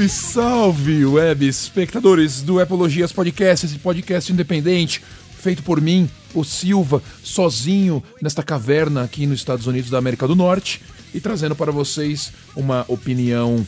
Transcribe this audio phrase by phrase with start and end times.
[0.00, 5.02] Salve, salve, web espectadores do Epologias Podcast, esse podcast independente,
[5.38, 10.34] feito por mim, o Silva, sozinho nesta caverna aqui nos Estados Unidos da América do
[10.34, 10.80] Norte
[11.12, 13.66] e trazendo para vocês uma opinião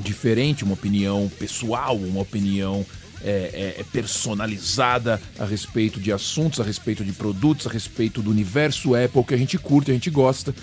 [0.00, 2.86] diferente, uma opinião pessoal, uma opinião
[3.22, 8.94] é, é, personalizada a respeito de assuntos, a respeito de produtos, a respeito do universo
[8.94, 10.54] Apple que a gente curte, a gente gosta.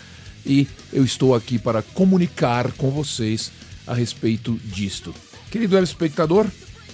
[0.43, 3.51] E eu estou aqui para comunicar com vocês
[3.87, 5.13] a respeito disto.
[5.51, 6.47] Querido espectador,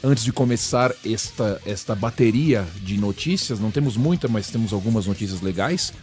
[0.04, 5.42] antes de começar esta, esta bateria de notícias, não temos muita, mas temos algumas notícias
[5.42, 5.94] legais.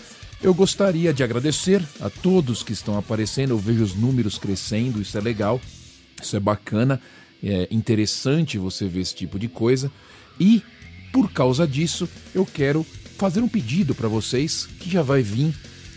[0.43, 3.51] Eu gostaria de agradecer a todos que estão aparecendo.
[3.51, 5.61] Eu vejo os números crescendo, isso é legal,
[6.23, 7.01] isso é bacana,
[7.43, 9.91] é interessante você ver esse tipo de coisa.
[10.39, 10.63] E
[11.13, 15.53] por causa disso, eu quero fazer um pedido para vocês que já vai vir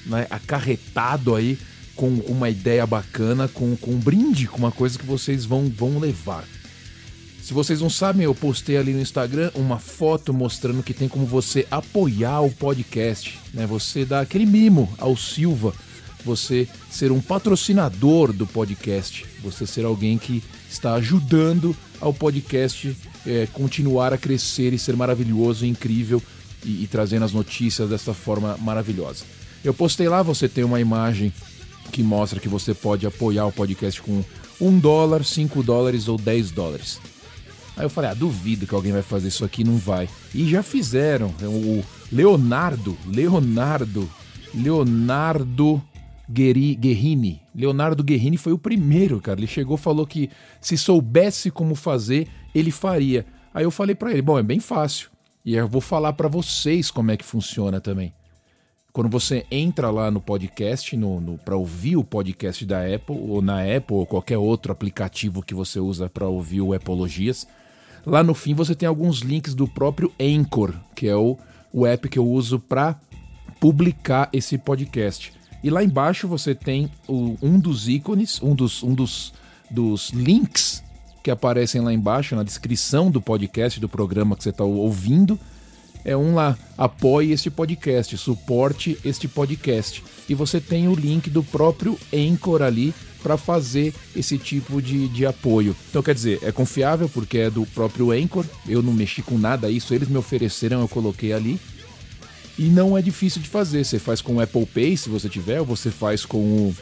[0.08, 1.58] né, acarretado aí
[1.96, 6.00] com uma ideia bacana, com, com um brinde, com uma coisa que vocês vão, vão
[6.00, 6.46] levar.
[7.42, 11.26] Se vocês não sabem, eu postei ali no Instagram uma foto mostrando que tem como
[11.26, 13.66] você apoiar o podcast, né?
[13.66, 15.74] Você dar aquele mimo ao Silva,
[16.24, 23.48] você ser um patrocinador do podcast, você ser alguém que está ajudando ao podcast é,
[23.52, 26.22] continuar a crescer e ser maravilhoso, incrível
[26.64, 29.26] e, e trazendo as notícias dessa forma maravilhosa.
[29.64, 31.34] Eu postei lá, você tem uma imagem
[31.92, 34.24] que mostra que você pode apoiar o podcast com
[34.60, 37.00] um dólar, cinco dólares ou 10 dólares.
[37.76, 40.10] Aí eu falei, ah, duvido que alguém vai fazer isso aqui, não vai.
[40.34, 41.34] E já fizeram.
[41.44, 44.10] O Leonardo, Leonardo,
[44.54, 45.82] Leonardo
[46.30, 47.42] Guerrini.
[47.54, 49.40] Leonardo Guerrini foi o primeiro, cara.
[49.40, 53.26] Ele chegou falou que se soubesse como fazer, ele faria.
[53.54, 55.10] Aí eu falei para ele, bom, é bem fácil.
[55.44, 58.14] E eu vou falar para vocês como é que funciona também.
[58.94, 63.42] Quando você entra lá no podcast, no, no para ouvir o podcast da Apple, ou
[63.42, 67.48] na Apple, ou qualquer outro aplicativo que você usa para ouvir o Apologias,
[68.06, 71.38] Lá no fim você tem alguns links do próprio Anchor, que é o,
[71.72, 73.00] o app que eu uso para
[73.60, 75.34] publicar esse podcast.
[75.64, 79.34] E lá embaixo você tem o, um dos ícones, um dos, um dos,
[79.70, 80.84] dos links
[81.24, 85.40] que aparecem lá embaixo na descrição do podcast, do programa que você está ouvindo.
[86.04, 90.04] É um lá, apoie este podcast, suporte este podcast.
[90.28, 95.26] E você tem o link do próprio Anchor ali para fazer esse tipo de, de
[95.26, 95.76] apoio.
[95.90, 99.70] Então, quer dizer, é confiável porque é do próprio Anchor, eu não mexi com nada
[99.70, 101.60] isso, eles me ofereceram, eu coloquei ali.
[102.58, 105.60] E não é difícil de fazer, você faz com o Apple Pay se você tiver,
[105.60, 106.76] ou você faz com o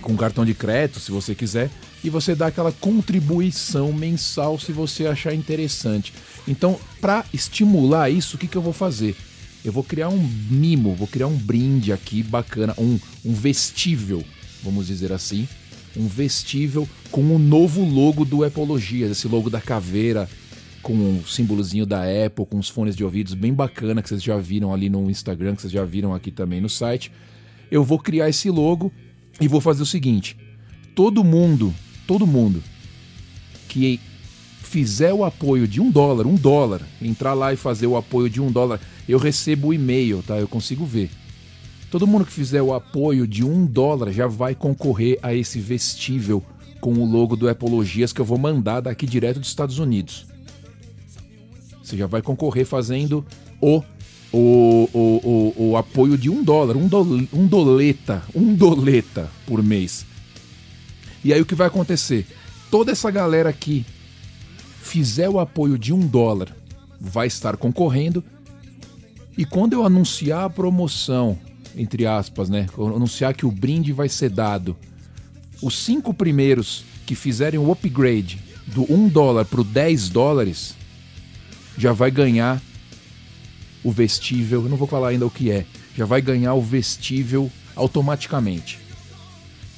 [0.00, 1.70] com cartão de crédito, se você quiser,
[2.02, 6.12] e você dá aquela contribuição mensal se você achar interessante.
[6.46, 9.16] Então, para estimular isso, o que, que eu vou fazer?
[9.64, 14.22] Eu vou criar um mimo, vou criar um brinde aqui bacana, um, um vestível,
[14.62, 15.48] vamos dizer assim,
[15.96, 20.28] um vestível com o novo logo do Epologias, esse logo da caveira
[20.84, 24.22] com o um símbolozinho da Apple, com os fones de ouvidos bem bacana que vocês
[24.22, 27.10] já viram ali no Instagram, que vocês já viram aqui também no site.
[27.70, 28.92] Eu vou criar esse logo
[29.40, 30.36] e vou fazer o seguinte:
[30.94, 31.74] todo mundo,
[32.06, 32.62] todo mundo
[33.68, 34.00] que
[34.62, 38.40] fizer o apoio de um dólar, um dólar, entrar lá e fazer o apoio de
[38.40, 40.38] um dólar, eu recebo o e-mail, tá?
[40.38, 41.10] Eu consigo ver.
[41.90, 46.42] Todo mundo que fizer o apoio de um dólar já vai concorrer a esse vestível
[46.80, 50.26] com o logo do Epologias que eu vou mandar daqui direto dos Estados Unidos.
[51.82, 53.24] Você já vai concorrer fazendo
[53.60, 53.80] o,
[54.36, 59.62] o, o, o, o apoio de um dólar, um, do, um doleta, um doleta por
[59.62, 60.04] mês.
[61.24, 62.26] E aí o que vai acontecer?
[62.70, 63.86] Toda essa galera aqui
[64.82, 66.54] fizer o apoio de um dólar
[67.00, 68.24] vai estar concorrendo.
[69.38, 71.38] E quando eu anunciar a promoção
[71.76, 72.66] entre aspas, né?
[72.76, 74.76] Anunciar que o brinde vai ser dado.
[75.60, 80.74] Os cinco primeiros que fizerem o upgrade do 1 dólar para o 10 dólares
[81.76, 82.62] já vai ganhar
[83.84, 84.62] o vestível.
[84.62, 85.66] Eu não vou falar ainda o que é.
[85.96, 88.80] Já vai ganhar o vestível automaticamente.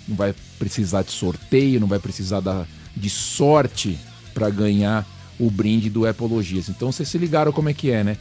[0.08, 2.64] Não vai precisar de sorteio, não vai precisar da,
[2.96, 3.98] de sorte
[4.32, 5.06] para ganhar
[5.38, 6.68] o brinde do Epologias.
[6.68, 8.16] Então vocês se ligaram como é que é, né?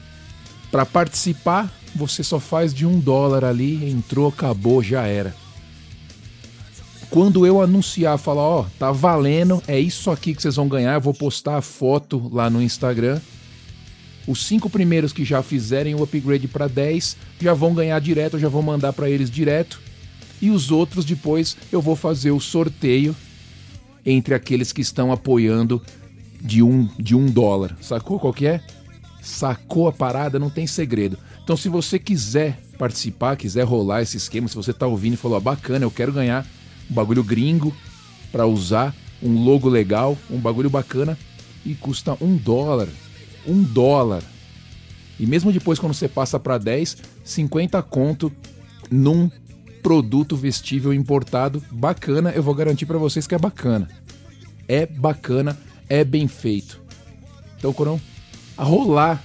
[0.71, 5.33] Para participar, você só faz de um dólar ali, entrou, acabou, já era.
[7.09, 10.95] Quando eu anunciar, falar, ó, oh, tá valendo, é isso aqui que vocês vão ganhar,
[10.95, 13.21] eu vou postar a foto lá no Instagram.
[14.27, 18.49] Os cinco primeiros que já fizerem o upgrade para 10 já vão ganhar direto, já
[18.49, 19.79] vou mandar para eles direto.
[20.41, 23.15] E os outros depois eu vou fazer o sorteio
[24.05, 25.81] entre aqueles que estão apoiando
[26.41, 27.75] de um, de um dólar.
[27.81, 28.61] Sacou qual que é?
[29.21, 30.37] Sacou a parada?
[30.37, 31.17] Não tem segredo.
[31.43, 35.37] Então, se você quiser participar, quiser rolar esse esquema, se você está ouvindo e falou,
[35.37, 36.45] ah, bacana, eu quero ganhar
[36.89, 37.75] um bagulho gringo
[38.31, 41.17] para usar um logo legal, um bagulho bacana
[41.65, 42.87] e custa um dólar.
[43.47, 44.23] Um dólar.
[45.19, 48.31] E mesmo depois, quando você passa para 10, 50 conto
[48.91, 49.29] num
[49.81, 53.87] produto vestível importado bacana, eu vou garantir para vocês que é bacana.
[54.67, 55.57] É bacana,
[55.87, 56.81] é bem feito.
[57.57, 58.01] Então, Corão,
[58.57, 59.23] a rolar.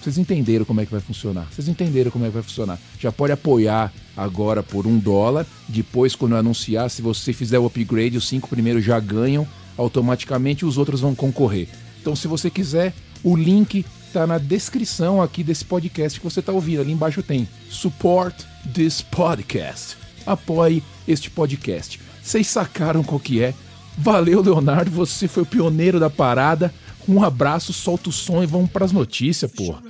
[0.00, 1.48] Vocês entenderam como é que vai funcionar.
[1.50, 2.78] Vocês entenderam como é que vai funcionar.
[3.00, 5.44] Já pode apoiar agora por um dólar.
[5.68, 9.46] Depois, quando anunciar, se você fizer o upgrade, os cinco primeiros já ganham
[9.76, 11.68] automaticamente os outros vão concorrer.
[12.06, 12.94] Então, se você quiser,
[13.24, 16.80] o link está na descrição aqui desse podcast que você está ouvindo.
[16.80, 19.96] Ali embaixo tem Support this podcast.
[20.24, 22.00] Apoie este podcast.
[22.22, 23.52] Vocês sacaram qual que é?
[23.98, 24.88] Valeu, Leonardo.
[24.92, 26.72] Você foi o pioneiro da parada.
[27.08, 29.82] Um abraço, solta o som e vamos para as notícias, porra.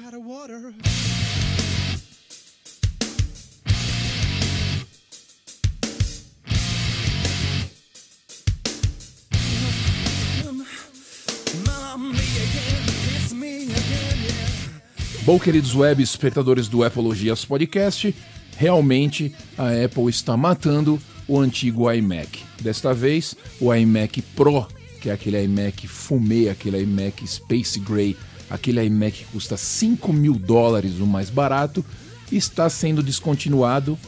[15.27, 18.15] Bom, queridos web espectadores do Apologias Podcast,
[18.57, 22.45] realmente a Apple está matando o antigo iMac.
[22.63, 24.69] Desta vez, o iMac Pro,
[25.01, 28.17] que é aquele iMac fumê, aquele iMac Space Gray,
[28.49, 31.85] aquele iMac que custa 5 mil dólares, o mais barato,
[32.31, 33.99] está sendo descontinuado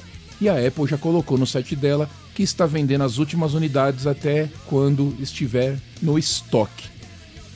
[0.40, 4.48] e a Apple já colocou no site dela que está vendendo as últimas unidades até
[4.66, 6.88] quando estiver no estoque.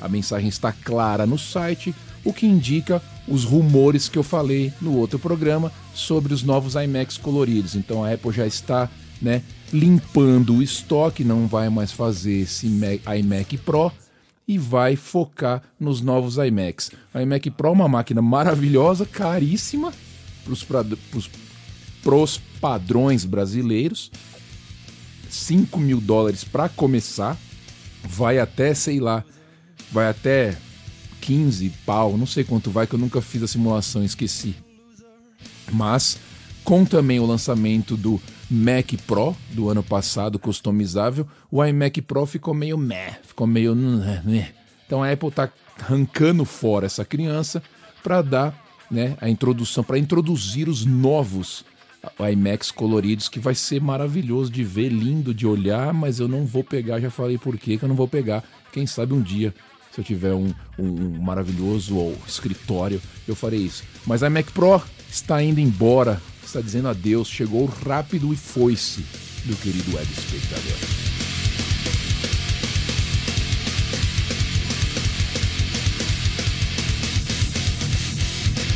[0.01, 1.95] A mensagem está clara no site,
[2.25, 7.17] o que indica os rumores que eu falei no outro programa sobre os novos iMacs
[7.17, 7.75] coloridos.
[7.75, 8.89] Então a Apple já está
[9.21, 9.43] né,
[9.73, 13.93] limpando o estoque, não vai mais fazer esse iMac Pro
[14.47, 16.91] e vai focar nos novos iMacs.
[17.15, 19.93] O iMac Pro é uma máquina maravilhosa, caríssima
[22.03, 24.11] para os padrões brasileiros.
[25.31, 27.39] 5 mil dólares para começar,
[28.05, 29.25] vai até, sei lá,
[29.91, 30.59] vai até
[31.23, 34.57] 15 pau, não sei quanto vai, que eu nunca fiz a simulação, esqueci.
[35.71, 36.19] Mas
[36.65, 38.21] com também o lançamento do
[38.51, 43.75] Mac Pro do ano passado, customizável, o iMac Pro ficou meio meh, ficou meio.
[43.75, 44.53] Meh.
[44.85, 45.49] Então a Apple está
[45.81, 47.63] arrancando fora essa criança
[48.03, 51.65] para dar né, a introdução, para introduzir os novos
[52.33, 56.65] iMacs coloridos, que vai ser maravilhoso de ver, lindo de olhar, mas eu não vou
[56.65, 58.43] pegar, já falei por quê que eu não vou pegar.
[58.73, 59.55] Quem sabe um dia
[59.93, 63.85] se eu tiver um, um, um maravilhoso escritório, eu farei isso.
[64.07, 69.05] Mas a Mac Pro está indo embora, está dizendo adeus, chegou rápido e foi-se
[69.45, 70.79] do querido web espectador.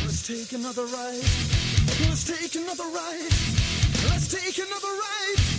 [0.05, 1.23] Let's take another ride.
[4.09, 5.57] Let's take another ride.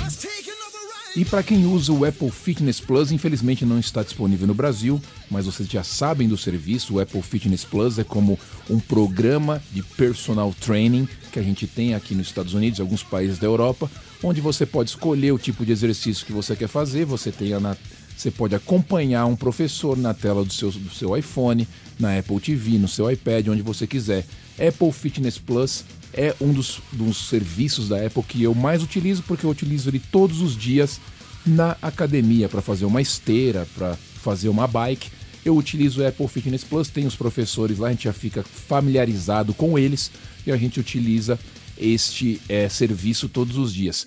[0.00, 0.77] Let's take another
[1.18, 5.46] e para quem usa o Apple Fitness Plus, infelizmente não está disponível no Brasil, mas
[5.46, 6.94] vocês já sabem do serviço.
[6.94, 8.38] O Apple Fitness Plus é como
[8.70, 13.36] um programa de personal training que a gente tem aqui nos Estados Unidos alguns países
[13.36, 13.90] da Europa,
[14.22, 17.04] onde você pode escolher o tipo de exercício que você quer fazer.
[17.04, 17.76] Você tem a
[18.16, 21.66] você pode acompanhar um professor na tela do seu, do seu iPhone,
[21.98, 24.24] na Apple TV, no seu iPad, onde você quiser.
[24.54, 29.44] Apple Fitness Plus é um dos, dos serviços da Apple que eu mais utilizo, porque
[29.44, 31.00] eu utilizo ele todos os dias
[31.46, 35.10] na academia para fazer uma esteira, para fazer uma bike.
[35.44, 39.54] Eu utilizo o Apple Fitness Plus, tem os professores lá, a gente já fica familiarizado
[39.54, 40.10] com eles
[40.46, 41.38] e a gente utiliza
[41.78, 44.06] este é, serviço todos os dias.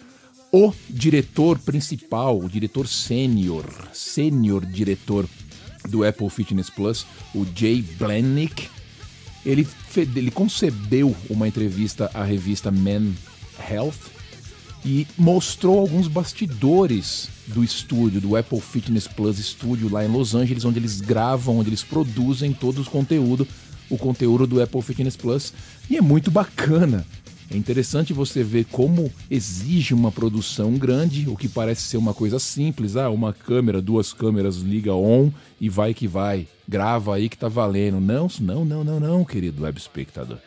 [0.51, 5.25] O diretor principal, o diretor sênior, sênior diretor
[5.87, 8.67] do Apple Fitness Plus, o Jay Blenick,
[9.45, 9.67] ele,
[10.15, 13.15] ele concebeu uma entrevista à revista Men
[13.69, 14.11] Health
[14.83, 20.65] e mostrou alguns bastidores do estúdio, do Apple Fitness Plus Studio lá em Los Angeles,
[20.65, 23.47] onde eles gravam, onde eles produzem todo o conteúdo,
[23.89, 25.53] o conteúdo do Apple Fitness Plus,
[25.89, 27.05] e é muito bacana.
[27.53, 32.39] É interessante você ver como exige uma produção grande, o que parece ser uma coisa
[32.39, 32.95] simples.
[32.95, 35.29] Ah, uma câmera, duas câmeras, liga on
[35.59, 36.47] e vai que vai.
[36.65, 37.99] Grava aí que tá valendo.
[37.99, 40.37] Não, não, não, não, não, querido web espectador.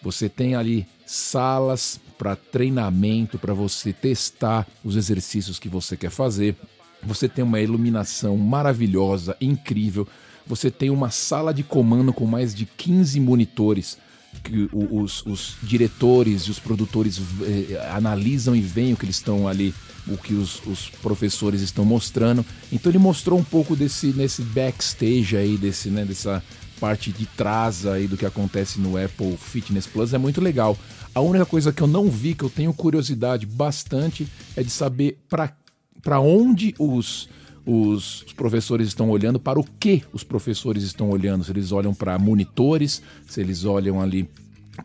[0.00, 6.56] Você tem ali salas para treinamento, para você testar os exercícios que você quer fazer.
[7.02, 10.08] Você tem uma iluminação maravilhosa, incrível.
[10.46, 13.98] Você tem uma sala de comando com mais de 15 monitores
[14.38, 19.46] que os, os diretores e os produtores eh, analisam e veem o que eles estão
[19.46, 19.74] ali,
[20.06, 22.44] o que os, os, professores estão mostrando.
[22.72, 26.42] Então ele mostrou um pouco desse nesse backstage aí, desse, né, dessa
[26.78, 30.14] parte de trás aí do que acontece no Apple Fitness Plus.
[30.14, 30.78] É muito legal.
[31.14, 35.18] A única coisa que eu não vi, que eu tenho curiosidade bastante, é de saber
[35.28, 37.28] para onde os,
[37.70, 41.44] os professores estão olhando, para o que os professores estão olhando.
[41.44, 44.26] Se eles olham para monitores, se eles olham ali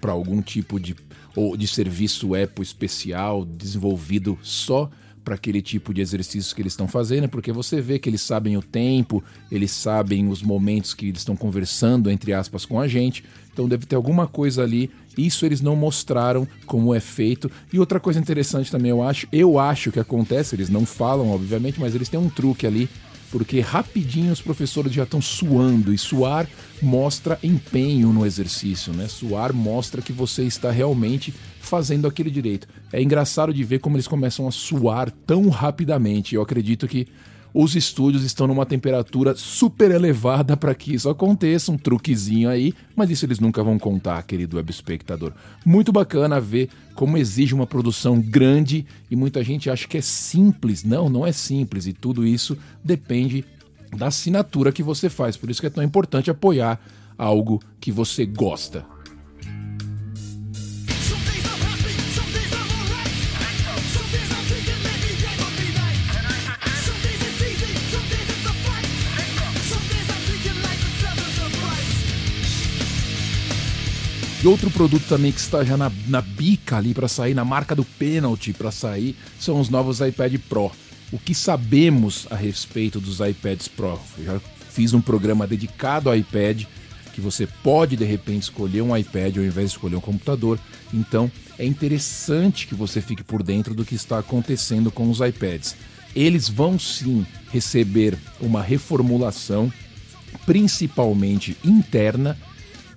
[0.01, 0.93] para algum tipo de,
[1.33, 4.89] ou de serviço Apple especial desenvolvido só
[5.23, 8.57] para aquele tipo de exercícios que eles estão fazendo, porque você vê que eles sabem
[8.57, 13.23] o tempo, eles sabem os momentos que eles estão conversando, entre aspas, com a gente.
[13.53, 14.91] Então deve ter alguma coisa ali.
[15.17, 17.49] Isso eles não mostraram como é feito.
[17.71, 21.79] E outra coisa interessante também, eu acho, eu acho que acontece, eles não falam, obviamente,
[21.79, 22.89] mas eles têm um truque ali
[23.33, 26.47] porque rapidinho os professores já estão suando e suar
[26.79, 29.07] mostra empenho no exercício, né?
[29.07, 32.67] Suar mostra que você está realmente fazendo aquele direito.
[32.91, 36.35] É engraçado de ver como eles começam a suar tão rapidamente.
[36.35, 37.07] Eu acredito que
[37.53, 43.11] os estúdios estão numa temperatura super elevada para que isso aconteça, um truquezinho aí, mas
[43.11, 45.33] isso eles nunca vão contar, querido web espectador.
[45.63, 50.83] Muito bacana ver como exige uma produção grande e muita gente acha que é simples.
[50.83, 53.45] Não, não é simples e tudo isso depende
[53.95, 55.37] da assinatura que você faz.
[55.37, 56.79] Por isso que é tão importante apoiar
[57.17, 58.83] algo que você gosta.
[74.43, 77.73] E outro produto também que está já na, na bica ali para sair, na marca
[77.73, 80.69] do pênalti para sair, são os novos iPad Pro.
[81.13, 83.97] O que sabemos a respeito dos iPads Pro?
[84.17, 86.63] Eu já fiz um programa dedicado ao iPad,
[87.13, 90.59] que você pode de repente escolher um iPad ao invés de escolher um computador.
[90.93, 95.73] Então é interessante que você fique por dentro do que está acontecendo com os iPads.
[96.13, 99.71] Eles vão sim receber uma reformulação,
[100.45, 102.37] principalmente interna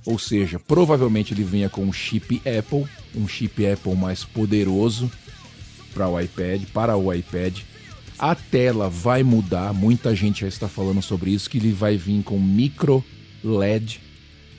[0.06, 5.10] ou seja, provavelmente ele venha com um chip Apple, um chip Apple mais poderoso
[5.92, 7.58] para o iPad, para o iPad.
[8.18, 12.22] A tela vai mudar, muita gente já está falando sobre isso, que ele vai vir
[12.22, 13.04] com micro
[13.44, 14.06] LED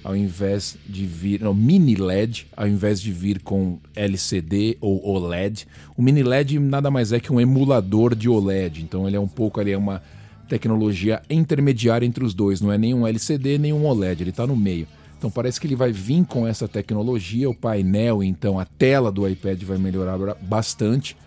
[0.07, 5.67] ao invés de vir, não, mini LED, ao invés de vir com LCD ou OLED.
[5.97, 9.27] O mini LED nada mais é que um emulador de OLED, então ele é um
[9.27, 10.01] pouco ali é uma
[10.47, 14.47] tecnologia intermediária entre os dois, não é nem um LCD nem um OLED, ele está
[14.47, 14.87] no meio.
[15.17, 19.27] Então parece que ele vai vir com essa tecnologia, o painel, então a tela do
[19.27, 21.17] iPad vai melhorar bastante.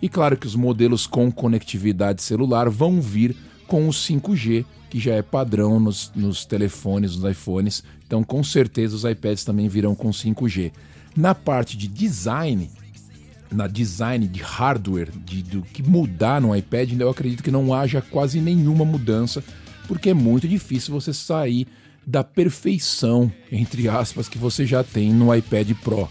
[0.00, 3.36] E claro que os modelos com conectividade celular vão vir
[3.66, 7.84] com o 5G, que já é padrão nos, nos telefones, nos iPhones.
[8.06, 10.72] Então com certeza os iPads também virão com 5G.
[11.14, 12.70] Na parte de design,
[13.52, 18.00] na design de hardware, de, do que mudar no iPad, eu acredito que não haja
[18.00, 19.44] quase nenhuma mudança,
[19.86, 21.68] porque é muito difícil você sair
[22.06, 26.08] da perfeição, entre aspas, que você já tem no iPad Pro.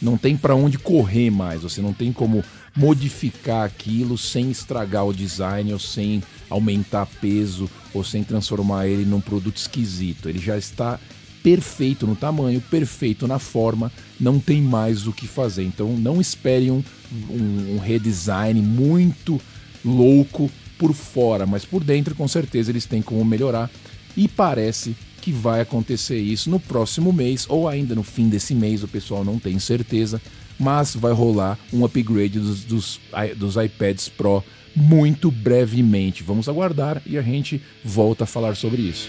[0.00, 2.42] Não tem para onde correr mais, você não tem como
[2.76, 9.20] modificar aquilo sem estragar o design ou sem aumentar peso ou sem transformar ele num
[9.20, 10.28] produto esquisito.
[10.28, 10.98] Ele já está
[11.42, 15.64] perfeito no tamanho, perfeito na forma, não tem mais o que fazer.
[15.64, 16.82] Então não espere um,
[17.30, 19.40] um, um redesign muito
[19.84, 23.70] louco por fora, mas por dentro com certeza eles têm como melhorar
[24.16, 28.82] e parece que vai acontecer isso no próximo mês ou ainda no fim desse mês,
[28.82, 30.20] o pessoal não tem certeza,
[30.58, 33.00] mas vai rolar um upgrade dos, dos,
[33.36, 34.42] dos iPads Pro
[34.74, 36.22] muito brevemente.
[36.22, 39.08] Vamos aguardar e a gente volta a falar sobre isso.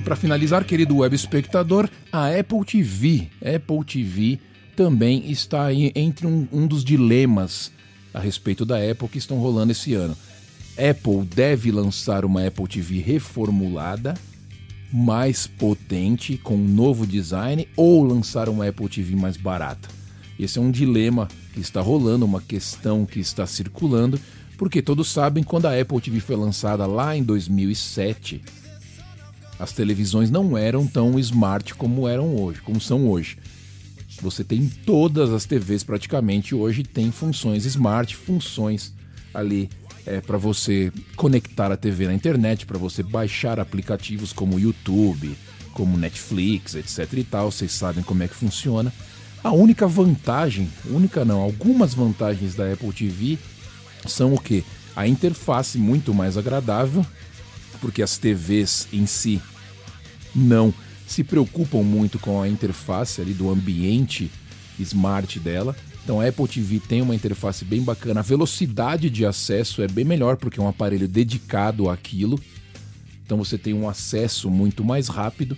[0.00, 3.28] Para finalizar, querido web espectador, a Apple TV.
[3.40, 4.40] Apple TV
[4.74, 7.70] também está aí entre um, um dos dilemas
[8.12, 10.16] a respeito da Apple que estão rolando esse ano.
[10.76, 14.14] Apple deve lançar uma Apple TV reformulada,
[14.92, 19.88] mais potente, com um novo design, ou lançar uma Apple TV mais barata.
[20.38, 24.18] Esse é um dilema que está rolando, uma questão que está circulando,
[24.56, 28.42] porque todos sabem quando a Apple TV foi lançada lá em 2007,
[29.58, 33.38] as televisões não eram tão smart como eram hoje, como são hoje.
[34.20, 38.92] Você tem todas as TVs praticamente hoje tem funções smart, funções
[39.32, 39.68] ali
[40.06, 45.36] é, para você conectar a TV na internet, para você baixar aplicativos como YouTube,
[45.72, 47.50] como Netflix, etc e tal.
[47.50, 48.92] Vocês sabem como é que funciona.
[49.42, 53.38] A única vantagem, única não, algumas vantagens da Apple TV
[54.06, 54.64] são o que?
[54.96, 57.04] A interface muito mais agradável,
[57.84, 59.42] porque as TVs em si
[60.34, 60.72] não
[61.06, 64.30] se preocupam muito com a interface ali do ambiente
[64.78, 65.76] smart dela.
[66.02, 70.02] Então a Apple TV tem uma interface bem bacana, a velocidade de acesso é bem
[70.02, 72.40] melhor porque é um aparelho dedicado àquilo.
[73.22, 75.54] Então você tem um acesso muito mais rápido.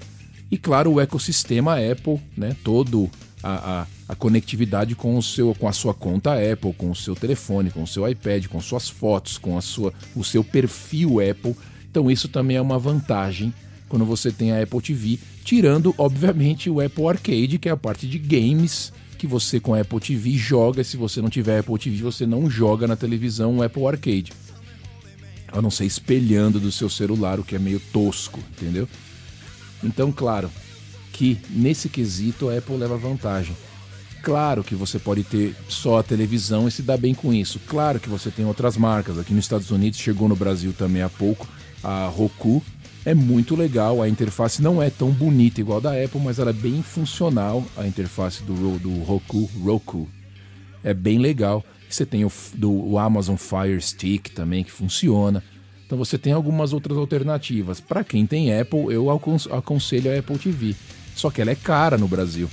[0.51, 2.57] E claro, o ecossistema Apple, né?
[2.65, 3.09] Todo
[3.41, 7.15] a, a, a, conectividade com o seu com a sua conta Apple, com o seu
[7.15, 11.55] telefone, com o seu iPad, com suas fotos, com a sua, o seu perfil Apple.
[11.97, 13.55] Então isso também é uma vantagem
[13.89, 18.07] quando você tem a Apple TV, tirando obviamente o Apple Arcade, que é a parte
[18.07, 20.85] de games que você com a Apple TV joga.
[20.85, 24.31] Se você não tiver Apple TV, você não joga na televisão o Apple Arcade.
[25.51, 28.87] A não ser espelhando do seu celular, o que é meio tosco, entendeu?
[29.83, 30.51] Então, claro
[31.15, 33.57] que nesse quesito a Apple leva vantagem.
[34.23, 37.59] Claro que você pode ter só a televisão e se dar bem com isso.
[37.67, 39.19] Claro que você tem outras marcas.
[39.19, 41.49] Aqui nos Estados Unidos chegou no Brasil também há pouco
[41.87, 42.61] a Roku,
[43.05, 44.03] é muito legal.
[44.03, 47.65] A interface não é tão bonita igual da Apple, mas ela é bem funcional.
[47.77, 50.09] A interface do, do Roku, Roku
[50.83, 51.65] é bem legal.
[51.89, 55.45] Você tem o, do, o Amazon Fire Stick também que funciona.
[55.87, 57.79] Então você tem algumas outras alternativas.
[57.79, 60.75] Para quem tem Apple, eu aconselho a Apple TV.
[61.15, 62.51] Só que ela é cara no Brasil.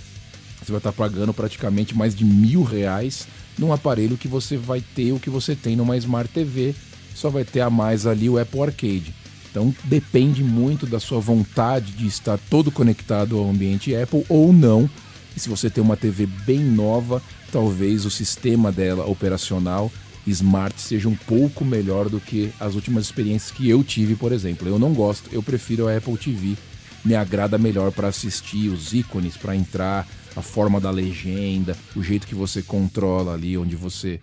[0.62, 5.12] Você vai estar pagando praticamente mais de mil reais num aparelho que você vai ter
[5.12, 6.75] o que você tem numa Smart TV.
[7.15, 9.13] Só vai ter a mais ali o Apple Arcade.
[9.50, 14.89] Então depende muito da sua vontade de estar todo conectado ao ambiente Apple ou não.
[15.36, 19.91] E se você tem uma TV bem nova, talvez o sistema dela operacional
[20.25, 24.67] Smart seja um pouco melhor do que as últimas experiências que eu tive, por exemplo.
[24.67, 26.55] Eu não gosto, eu prefiro a Apple TV.
[27.03, 32.26] Me agrada melhor para assistir os ícones, para entrar, a forma da legenda, o jeito
[32.26, 34.19] que você controla ali, onde você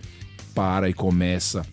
[0.54, 1.64] para e começa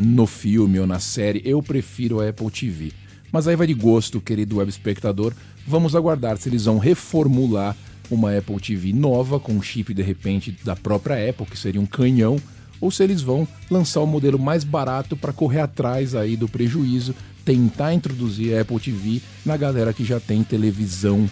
[0.00, 2.92] no filme ou na série, eu prefiro a Apple TV.
[3.30, 5.32] Mas aí vai de gosto, querido web espectador.
[5.66, 7.76] Vamos aguardar se eles vão reformular
[8.10, 11.86] uma Apple TV nova com um chip de repente da própria Apple, que seria um
[11.86, 12.40] canhão,
[12.80, 16.48] ou se eles vão lançar o um modelo mais barato para correr atrás aí do
[16.48, 21.30] prejuízo, tentar introduzir a Apple TV na galera que já tem televisão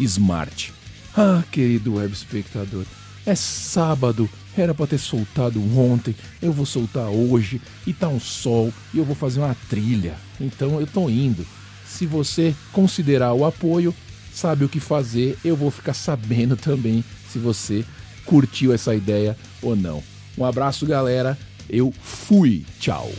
[0.00, 0.72] smart.
[1.16, 2.84] Ah, querido web espectador,
[3.24, 4.28] é sábado,
[4.60, 9.04] era para ter soltado ontem, eu vou soltar hoje e tá um sol e eu
[9.04, 10.14] vou fazer uma trilha.
[10.40, 11.46] Então eu tô indo.
[11.86, 13.94] Se você considerar o apoio,
[14.32, 17.84] sabe o que fazer, eu vou ficar sabendo também se você
[18.24, 20.02] curtiu essa ideia ou não.
[20.36, 21.38] Um abraço, galera.
[21.68, 22.64] Eu fui.
[22.78, 23.10] Tchau.